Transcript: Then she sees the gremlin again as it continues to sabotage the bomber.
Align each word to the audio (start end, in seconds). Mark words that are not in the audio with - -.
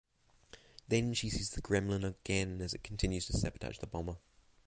Then 0.87 1.13
she 1.13 1.29
sees 1.29 1.51
the 1.51 1.61
gremlin 1.61 2.03
again 2.03 2.59
as 2.63 2.73
it 2.73 2.81
continues 2.83 3.27
to 3.27 3.37
sabotage 3.37 3.77
the 3.77 3.85
bomber. 3.85 4.15